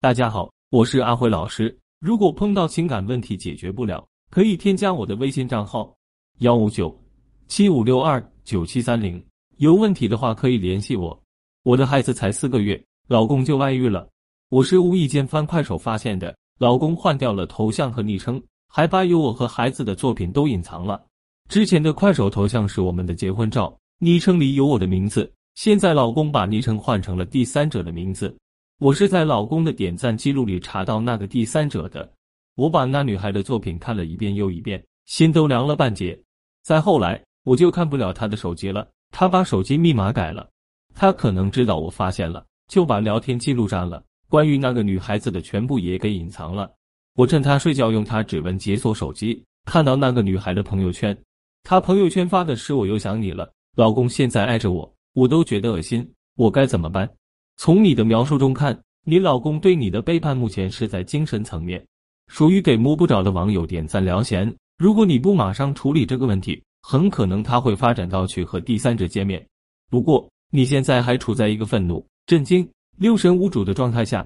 [0.00, 1.76] 大家好，我是阿辉老师。
[1.98, 5.92] 如果碰到情感问题解决不了，可以添加我的微信账号
[6.38, 6.96] 幺五九
[7.48, 9.20] 七五六二九七三零。
[9.56, 11.20] 有问题的话可以联系我。
[11.64, 14.08] 我的孩子才四个月，老公就外遇了。
[14.50, 21.04] 我是无意间翻快手发现的，老公换掉了头像和昵称，还把有我和孩子的作品都隐藏了。
[21.48, 25.28] 之前的快手头像是我们的结婚照，昵称里有我的名字。
[25.56, 28.32] 现在老公把昵称换成了第三者的名字。
[28.80, 32.08] 我是在老公的点赞记录里查到那个第三者的。
[32.54, 36.16] 我把那女孩的作品看了一遍又一遍，心都凉了半截。
[36.62, 38.88] 再后来，我就看不了她的手机了。
[39.10, 40.48] 她把手机密码改了，
[40.94, 46.70] 她可能知道我发现了，就把聊天记录删了，关于那个女孩子的全部也给隐藏了。
[47.16, 51.16] 我趁她睡觉用她指纹解锁手机，看到那个女孩的朋友圈，
[51.64, 57.10] 她朋友圈发的是“我又想你了，老公现在爱着我”，我都觉得恶心，我该怎么办？
[57.58, 61.84] 从你的描述中看，你老公对你的背叛目前是在精神层面，
[62.28, 64.54] 属于给摸不着的网友点赞聊闲。
[64.78, 69.44] 如果你不马上处理这个问题，很可能他会发展到去和第三者见面。
[69.90, 72.66] 不过你现在还处在一个愤怒、震惊、
[72.96, 74.24] 六神无主的状态下，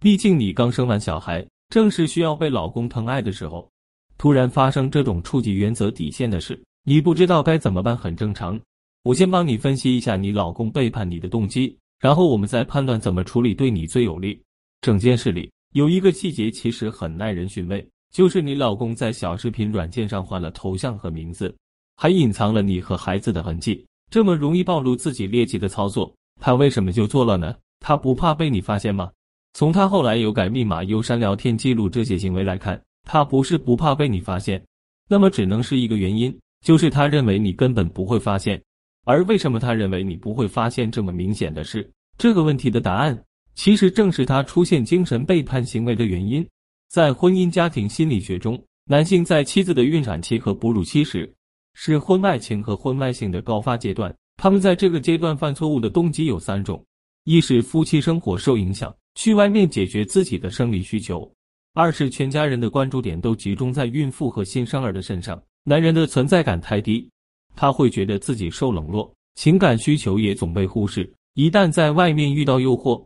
[0.00, 3.70] 毕竟你刚生完小孩，正是需要被老公疼爱的时候，
[4.18, 8.60] 突然发生这种触及原则底线的事，你不知道该怎么办，很正常。
[9.04, 11.78] 我先帮你分析一下你老公背叛你的动机。
[12.02, 14.42] 然后我们再判断怎么处理对你最有利。
[14.80, 21.54] 整件事里有一个细节其实很耐人寻味，就是你老公在小视频软件上换了头像和名字，
[21.94, 23.86] 还隐藏了你和孩子的痕迹。
[24.10, 27.54] 这么容易暴露自己劣迹的操作，他为什么就做了呢？
[27.78, 29.08] 他不怕被你发现吗？
[29.54, 34.60] 从他后来有改密码、有删聊天记录这些行为来看，他不是不怕被你发现，
[35.08, 38.60] 那么只能是一个原因，就是他认为你根本不会发现。
[39.04, 41.90] 而为什么他认为你不会发现这么明显的事？
[42.18, 43.20] 这个问题的答案，
[43.54, 46.46] 其实正是他出现精神背叛行为的原因。
[46.88, 51.32] 在婚姻家庭心理学中，男性在妻子的孕产期和哺乳期时，
[51.74, 54.14] 是婚外情和婚外性的高发阶段。
[54.36, 56.84] 他们在这个阶段犯错误的动机有三种：
[57.24, 61.20] 一是夫妻生活受影响，去外面解决自己的生理需求；
[61.74, 67.08] 二是全家人的关注点都集中在孕妇和新生儿的身上，男人的存在感太低。
[67.54, 71.10] 他会觉得自己受冷落，情感需求也总被忽视。
[71.34, 73.04] 一旦在外面遇到诱惑，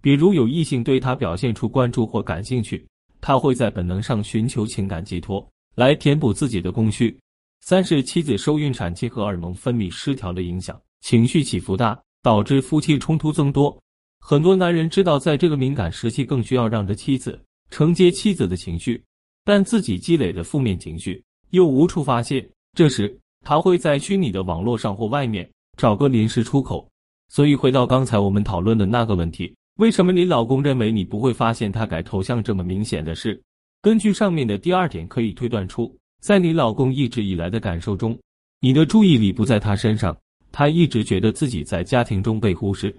[0.00, 2.86] 比如有异性对他表现出关注或感兴趣，
[3.20, 7.16] 他会在本能上寻求情感寄托来填补自己的空虚。
[7.60, 13.76] 三是妻子受孕产期荷尔蒙分泌失调的影响，情绪起伏大，导致夫妻冲突增多。
[14.20, 19.02] 很多男人知道在这个敏感时期更需要让着妻子承接妻子的情绪，
[19.44, 23.16] 但自己积累的负面情绪又无处发泄，这时。
[23.44, 26.88] 他会在虚拟的网络上或外面找个临时出口。
[27.28, 33.40] 所以回到刚才我们讨论的那个问题，为什么你老公认为你不会发现他改头像这么明显的事？
[33.82, 38.18] 根据上面的第二点，可以推断出，在你老公一直以来的感受中，
[38.60, 40.16] 你的注意力不在他身上，
[40.50, 42.94] 他一直觉得自己在家庭中被忽视，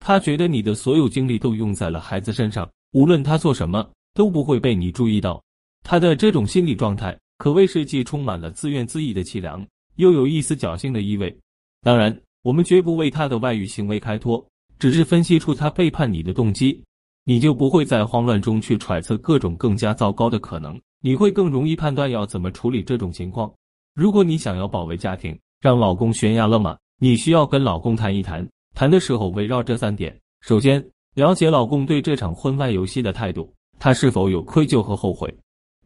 [0.00, 5.40] 他觉得你的所有精力都用在了孩子身上，无论他做什么都不会被你注意到。
[5.84, 9.64] 他的这种心理状态可谓是既充满了自怨自艾的凄凉。
[9.96, 11.36] 又有一丝侥幸的意味。
[11.82, 14.44] 当然，我们绝不为他的外遇行为开脱，
[14.78, 16.82] 只是分析出他背叛你的动机，
[17.24, 23.52] 你就不会在慌乱中去揣测各种更加糟糕的可能，你会更容易判断要怎么处理这种情况。
[23.94, 28.46] 如果你想要保卫家庭，让老公悬崖勒马，你需要跟老公谈一谈。
[28.74, 30.84] 谈的时候围绕这三点：首先，
[31.14, 35.32] 了解老公对这场婚外游戏的态度，他是否有愧疚和后悔，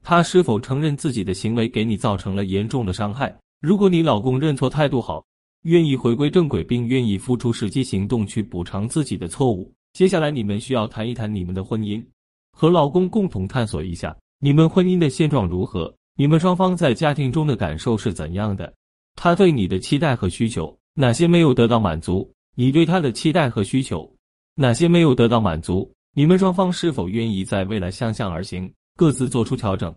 [0.02, 3.36] 他是否承认自己的行为给你造成了严重的伤害。
[3.60, 5.24] 如果你老公认错态度好，
[5.62, 12.04] 愿意回归正轨，并愿意付出实际行动去补偿自己的错误，接下来你们需要谈一谈你们的婚姻，
[12.52, 18.72] 和老公共同探索一下你们婚姻的现状如何，你们双方在家庭中的感受是怎样的，
[19.16, 24.08] 他对你的期待和需求哪些没有得到满足，你对他的期待和需求
[24.54, 29.92] 哪些没有得到满足，你们双方是否愿意在未来相向而行，各自做出调整，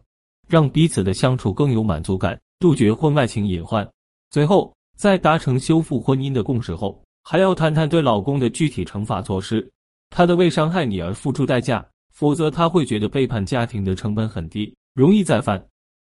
[0.47, 2.39] 让彼此的相处更有满足感。
[2.61, 3.89] 杜绝婚外情隐患，
[4.29, 9.67] 最后在达成修复婚姻的共识后，还要谈谈对老公的具体惩罚措施。
[10.11, 15.59] 他的为伤害你而付出代价，否则他会觉得背叛家庭的成本很低，容易再犯。